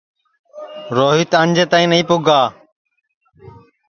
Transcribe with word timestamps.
روہیت 0.95 1.31
آنجے 1.39 1.63
تائی 1.71 1.85
نائی 1.89 2.03
پُگا 2.09 2.41